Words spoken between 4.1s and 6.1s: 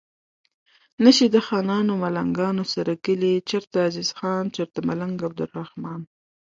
خان چرته ملنګ عبدالرحمان